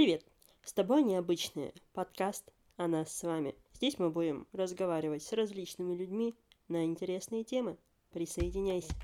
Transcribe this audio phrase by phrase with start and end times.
[0.00, 0.24] Привет!
[0.64, 3.54] С тобой необычный подкаст о нас с вами.
[3.74, 6.34] Здесь мы будем разговаривать с различными людьми
[6.68, 7.76] на интересные темы.
[8.10, 8.94] Присоединяйся.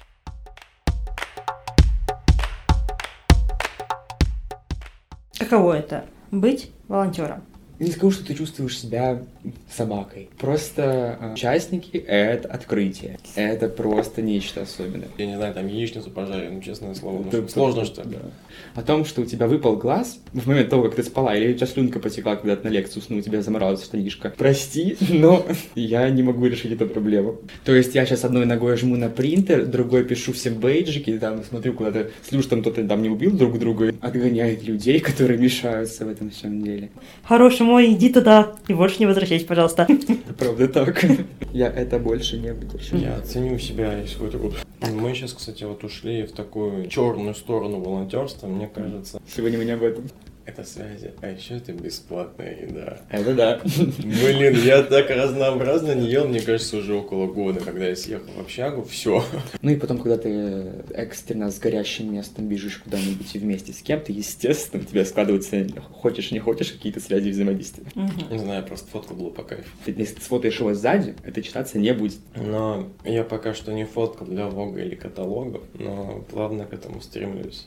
[5.38, 7.44] Каково это быть волонтером?
[7.78, 9.22] Не скажу, что ты чувствуешь себя
[9.70, 10.30] собакой.
[10.38, 13.18] Просто э, участники— это открытие.
[13.34, 15.08] Это просто нечто особенное.
[15.18, 17.22] Я не знаю, там яичницу пожарили, ну, честное слово.
[17.22, 18.10] Ну, Это- сложно, что ли?
[18.12, 18.80] Да.
[18.80, 21.56] О том, что у тебя выпал глаз в момент того, как ты спала, или у
[21.56, 24.32] тебя слюнка потекла, когда ты на лекцию уснул, у тебя заморалась штанишка.
[24.36, 27.40] Прости, но я не могу решить эту проблему.
[27.64, 31.74] То есть я сейчас одной ногой жму на принтер, другой пишу всем бейджики, там смотрю
[31.74, 36.08] куда-то, слышу, что там кто-то там не убил друг друга, отгоняет людей, которые мешаются в
[36.08, 36.90] этом всем деле.
[37.22, 39.86] Хороший мой, иди туда и больше не возвращайся, пожалуйста.
[40.38, 41.04] Правда так.
[41.52, 42.96] Я это больше не выдержу.
[42.96, 44.54] Я оценю себя и свой труд.
[44.80, 49.20] Мы сейчас, кстати, вот ушли в такую черную сторону волонтерства, мне кажется.
[49.34, 50.04] Сегодня мы не об этом.
[50.46, 51.12] Это связи.
[51.22, 53.00] А еще это бесплатная еда.
[53.10, 53.60] Это да.
[53.64, 58.40] Блин, я так разнообразно не ел, мне кажется, уже около года, когда я съехал в
[58.40, 59.24] общагу, все.
[59.60, 64.12] Ну и потом, когда ты экстренно с горящим местом бежишь куда-нибудь и вместе с кем-то,
[64.12, 67.84] естественно, у тебя складываются, хочешь не хочешь, какие-то связи взаимодействия.
[68.30, 69.68] Не знаю, просто фотка была по кайфу.
[69.84, 72.18] Если ты сфотаешь его сзади, это читаться не будет.
[72.36, 77.66] Но я пока что не фоткал для Вога или каталогов, но плавно к этому стремлюсь.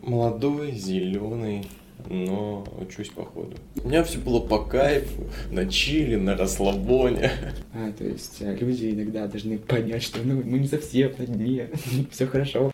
[0.00, 1.66] Молодой, зеленый,
[2.08, 3.56] но учусь по ходу.
[3.82, 7.30] У меня все было по кайфу, на чили, на расслабоне.
[7.72, 11.70] А, то есть э, люди иногда должны понять, что ну, мы не совсем на дне,
[12.10, 12.73] все хорошо.